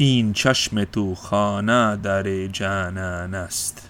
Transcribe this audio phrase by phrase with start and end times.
[0.00, 3.88] این چشم تو خانه در جانان است.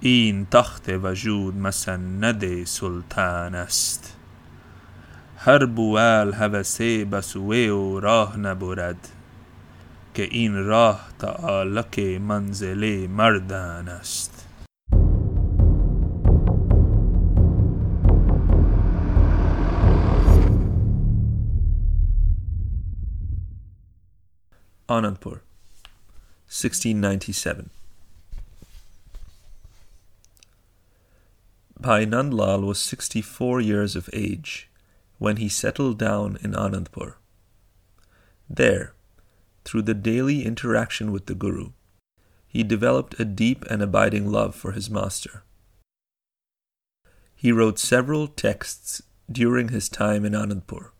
[0.00, 4.16] این تخت وجود مسند سلطان است.
[5.36, 9.08] هر بوال هوسه بسوه و راه نبرد
[10.14, 14.41] که این راه تعالک منزل مردان است.
[24.88, 25.40] Anandpur,
[26.50, 27.70] 1697.
[31.78, 34.68] Bhai Nandlal was 64 years of age
[35.18, 37.14] when he settled down in Anandpur.
[38.50, 38.94] There,
[39.64, 41.70] through the daily interaction with the Guru,
[42.48, 45.44] he developed a deep and abiding love for his master.
[47.36, 50.90] He wrote several texts during his time in Anandpur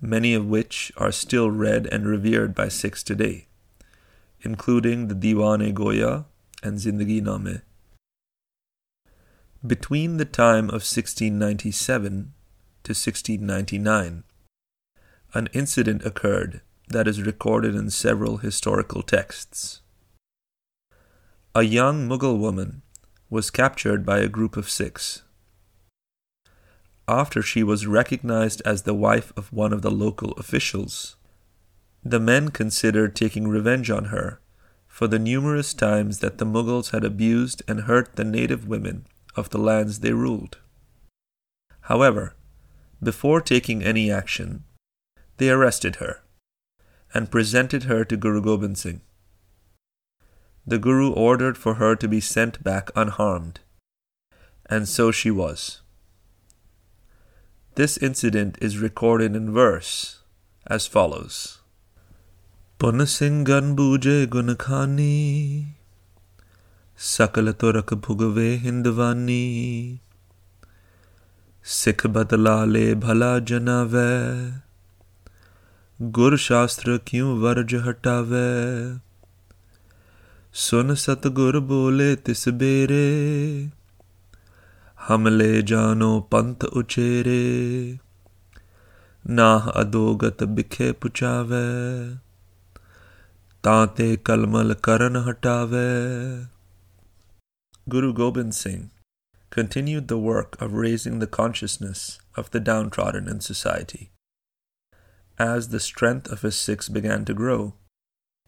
[0.00, 3.46] many of which are still read and revered by Sikhs today,
[4.42, 6.24] including the Diwan-e Goya
[6.62, 7.62] and Zindagi Nama.
[9.66, 12.32] Between the time of 1697
[12.82, 14.24] to 1699,
[15.34, 19.80] an incident occurred that is recorded in several historical texts.
[21.54, 22.82] A young Mughal woman
[23.28, 25.22] was captured by a group of Sikhs
[27.10, 31.16] after she was recognized as the wife of one of the local officials.
[32.04, 34.40] The men considered taking revenge on her
[34.86, 39.50] for the numerous times that the Mughals had abused and hurt the native women of
[39.50, 40.58] the lands they ruled.
[41.82, 42.34] However,
[43.02, 44.64] before taking any action,
[45.38, 46.22] they arrested her
[47.12, 49.00] and presented her to Guru Gobind Singh.
[50.66, 53.60] The Guru ordered for her to be sent back unharmed,
[54.66, 55.80] and so she was.
[57.75, 60.19] This incident is recorded in verse
[60.67, 61.59] as follows
[62.79, 65.65] Punasingan buje gunakhani
[66.97, 69.99] Sakala torak bhugave hindvani
[71.63, 74.61] Sikh badla le bhala janave
[76.01, 78.39] गुर शास्त्र क्यों verge हटावे
[80.63, 83.05] सुन सतगुर बोले तिस बेरे
[85.07, 87.41] हमले जानो पंथ उचेरे
[89.39, 91.65] नाह अदोगत बिखे पुचावे
[93.65, 96.47] ताते kalmal karan hatave.
[97.89, 98.91] Guru Gobind Singh
[99.49, 104.11] continued the work of raising the consciousness of the downtrodden in society.
[105.39, 107.73] As the strength of his Sikhs began to grow,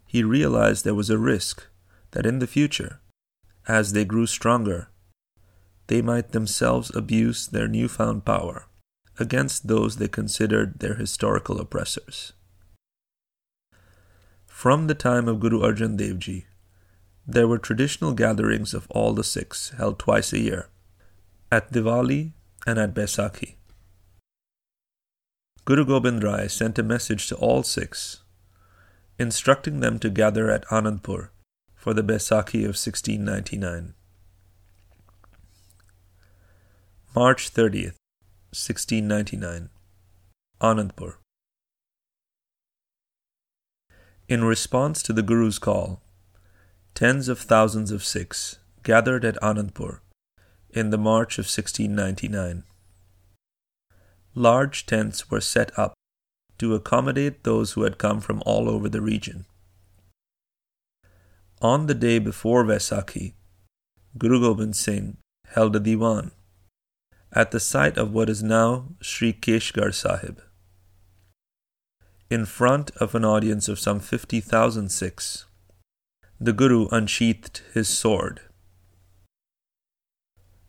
[0.06, 1.66] he realized there was a risk
[2.12, 3.00] that in the future,
[3.68, 4.90] as they grew stronger,
[5.87, 8.67] they might themselves abuse their newfound power
[9.19, 12.33] against those they considered their historical oppressors.
[14.47, 16.47] From the time of Guru Arjan Dev Ji,
[17.27, 20.69] there were traditional gatherings of all the Sikhs held twice a year,
[21.51, 22.33] at Diwali
[22.67, 23.57] and at Baisakhi.
[25.65, 28.23] Guru Gobind Rai sent a message to all Sikhs,
[29.19, 31.29] instructing them to gather at Anandpur
[31.77, 33.95] for the Baisakhi of 1699.
[37.15, 38.01] March 30th,
[38.57, 39.69] 1699.
[40.63, 41.17] Anandpur.
[44.29, 46.01] In response to the Guru's call,
[46.95, 50.01] tens of thousands of Sikhs gathered at Anandpur
[50.71, 52.63] in the March of 1699.
[54.35, 55.93] Large tents were set up
[56.57, 59.45] to accommodate those who had come from all over the region.
[61.61, 63.35] On the day before Vaisakhi,
[64.17, 65.19] Guru Gobind Singh
[65.49, 66.31] held a diwan
[67.35, 70.43] at the site of what is now Sri Keshgarh Sahib.
[72.31, 75.47] In front of an audience of some 50,000 Sikhs,
[76.41, 78.41] the Guru unsheathed his sword.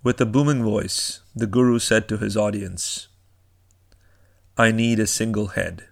[0.03, 3.07] With a booming voice, the Guru said to his audience,
[4.57, 5.87] I need a single head.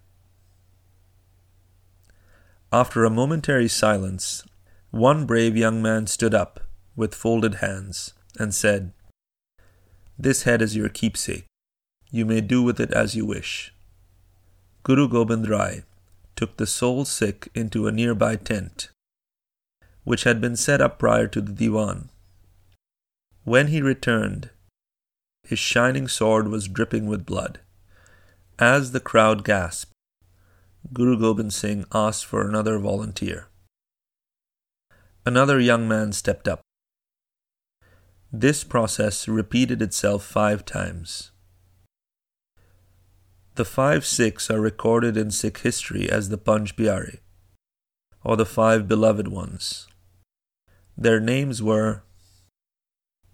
[2.72, 4.44] After a momentary silence,
[4.92, 6.60] one brave young man stood up
[6.95, 8.94] with folded hands and said,
[10.23, 11.45] this head is your keepsake.
[12.12, 13.73] You may do with it as you wish.
[14.83, 15.83] Guru Gobind Rai
[16.35, 18.89] took the soul sick into a nearby tent,
[20.03, 22.09] which had been set up prior to the diwan.
[23.44, 24.50] When he returned,
[25.44, 27.59] his shining sword was dripping with blood.
[28.59, 29.91] As the crowd gasped,
[30.94, 33.47] Guru Gobind Singh asked for another volunteer.
[35.25, 36.62] Another young man stepped up.
[38.33, 41.31] This process repeated itself five times.
[43.56, 47.19] The five Sikhs are recorded in Sikh history as the Panj Pyare,
[48.24, 49.89] or the five beloved ones.
[50.98, 52.04] Their names were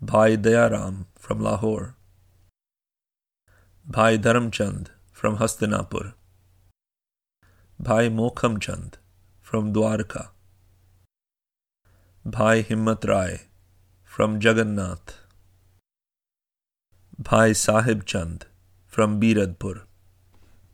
[0.02, 1.96] Bhai Dayaram from Lahore,
[3.86, 6.16] Bhai Dharamchand from Hastinapur,
[7.80, 8.96] Bhai Mohkamchand
[9.42, 10.30] from Dwarka,
[12.26, 13.42] Bhai Himmat Rai
[14.18, 15.20] from Jagannath,
[17.20, 18.48] Bhai Sahib Chand
[18.88, 19.84] from Biradpur.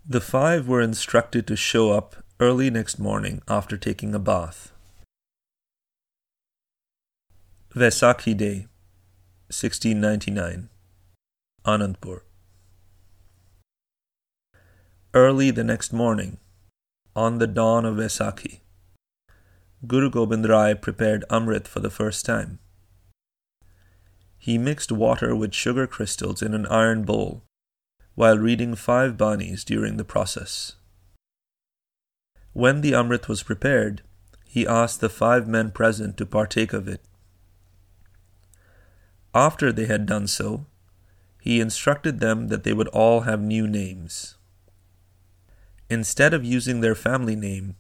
[0.08, 4.72] The five were instructed to show up early next morning after taking a bath.
[7.76, 8.68] Vaisakhi Day,
[9.52, 10.70] 1699,
[11.66, 12.22] Anandpur.
[15.14, 16.38] Early the next morning,
[17.14, 18.62] on the dawn of Vaisakhi,
[19.86, 22.60] Guru Gobind Rai prepared Amrit for the first time.
[24.44, 27.44] He mixed water with sugar crystals in an iron bowl
[28.14, 30.74] while reading five banis during the process.
[32.52, 34.02] When the Amrit was prepared,
[34.46, 37.00] he asked the five men present to partake of it.
[39.34, 40.66] After they had done so,
[41.40, 44.36] he instructed them that they would all have new names.
[45.90, 47.78] Instead of using their family name,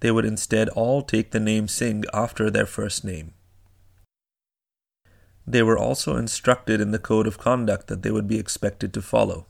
[0.00, 3.34] they would instead all take the name Singh after their first name.
[5.46, 9.02] They were also instructed in the code of conduct that they would be expected to
[9.02, 9.46] follow.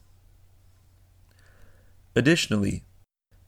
[2.14, 2.84] Additionally,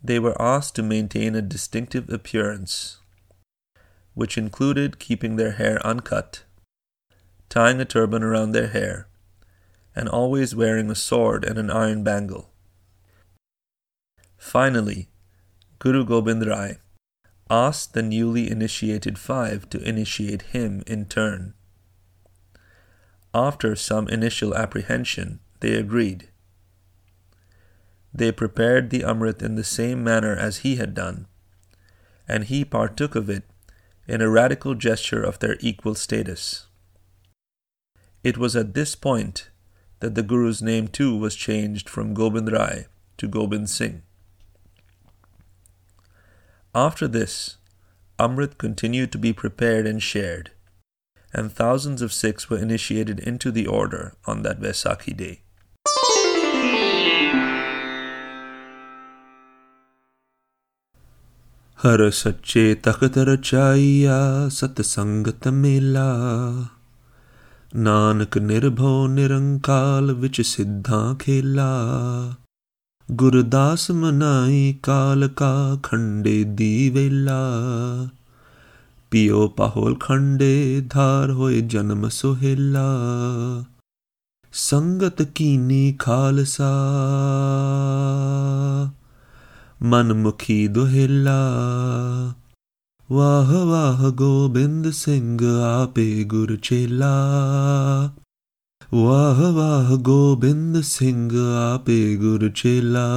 [0.02, 2.98] they were asked to maintain a distinctive appearance,
[4.14, 6.44] which included keeping their hair uncut,
[7.48, 9.08] tying a turban around their hair,
[9.94, 12.50] and always wearing a sword and an iron bangle.
[14.36, 15.08] Finally,
[15.78, 16.78] Guru Gobind Rai
[17.50, 21.54] asked the newly initiated five to initiate him in turn.
[23.38, 26.28] After some initial apprehension, they agreed.
[28.12, 31.28] They prepared the Amrit in the same manner as he had done,
[32.26, 33.44] and he partook of it
[34.08, 36.66] in a radical gesture of their equal status.
[38.24, 39.50] It was at this point
[40.00, 42.86] that the Guru's name too was changed from Gobind Rai
[43.18, 44.02] to Gobind Singh.
[46.74, 47.58] After this,
[48.18, 50.50] Amrit continued to be prepared and shared,
[51.33, 55.39] and thousands of Sikhs were initiated into the order on that Vaisakhi day.
[61.79, 64.17] ਹਰ ਸੱਚੇ ਤਖਤ ਰਚਾਈਆ
[64.49, 66.05] ਸਤ ਸੰਗਤ ਮੇਲਾ
[67.75, 71.67] ਨਾਨਕ ਨਿਰਭਉ ਨਿਰੰਕਾਲ ਵਿੱਚ ਸਿੱਧਾਂ ਖੇਲਾ
[73.09, 77.39] ਗੁਰਦਾਸ ਮਨਾਈ ਕਾਲ ਕਾ ਖੰਡੇ ਦੀ ਵੇਲਾ
[79.10, 82.84] ਪਿਓ ਪਾਹੋਲ ਖੰਡੇ, ਧਾਰ ਹੋਏ ਜਨਮ ਸੁਹੇਲਾ।
[84.52, 86.72] ਸੰਗਤ ਕੀਨੀ ਖਾਲਸਾ।
[89.82, 91.52] ਮਨਮੁਖੀ ਦੁਹੇਲਾ।
[93.12, 95.38] ਵਾਹ ਵਾਹ ਗੋਬਿੰਦ ਸਿੰਘ
[95.82, 97.16] ਆਪੇ ਗੁਰ ਚੇਲਾ।
[98.94, 101.30] ਵਾਹ ਵਾਹ ਗੋਬਿੰਦ ਸਿੰਘ
[101.74, 103.08] ਆਪੇ ਗੁਰ ਚੇਲਾ।